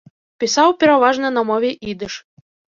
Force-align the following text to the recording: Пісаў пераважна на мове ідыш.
Пісаў 0.43 0.73
пераважна 0.85 1.33
на 1.37 1.45
мове 1.53 1.71
ідыш. 1.95 2.13